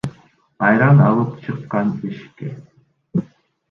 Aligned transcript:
Айран 0.69 1.03
алып 1.09 1.37
чыккан 1.45 1.95
эшикке. 2.11 2.53